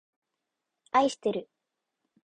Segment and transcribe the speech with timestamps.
[0.93, 1.47] あいしてる